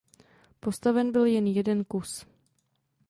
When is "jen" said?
1.25-1.47